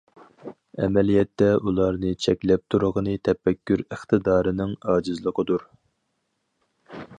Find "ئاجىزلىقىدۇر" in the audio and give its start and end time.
4.95-5.69